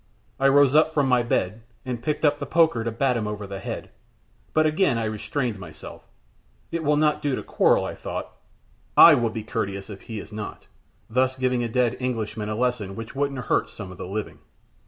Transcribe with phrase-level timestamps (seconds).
[0.39, 3.45] I rose up from my bed, and picked up the poker to bat him over
[3.45, 3.91] the head,
[4.51, 6.07] but again I restrained myself.
[6.71, 8.31] It will not do to quarrel, I thought.
[8.97, 10.65] I will be courteous if he is not,
[11.07, 14.39] thus giving a dead Englishman a lesson which wouldn't hurt some of the living.